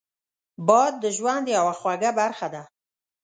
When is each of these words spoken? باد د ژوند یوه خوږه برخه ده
باد 0.67 0.93
د 1.03 1.05
ژوند 1.17 1.45
یوه 1.57 1.73
خوږه 1.79 2.11
برخه 2.19 2.47
ده 2.53 2.63